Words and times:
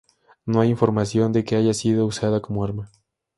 No 0.47 0.61
hay 0.61 0.71
información 0.71 1.31
de 1.31 1.43
que 1.45 1.55
haya 1.55 1.75
sido 1.75 2.07
usada 2.07 2.41
como 2.41 2.63
arma. 2.65 2.89